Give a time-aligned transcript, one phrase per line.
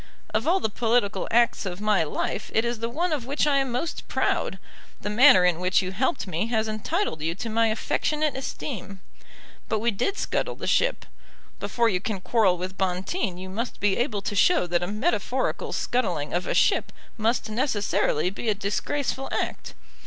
[0.33, 3.57] Of all the political acts of my life it is the one of which I
[3.59, 4.57] am most proud.
[5.01, 8.99] The manner in which you helped me has entitled you to my affectionate esteem.
[9.69, 11.05] But we did scuttle the ship.
[11.59, 15.71] Before you can quarrel with Bonteen you must be able to show that a metaphorical
[15.71, 19.75] scuttling of a ship must necessarily be a disgraceful act.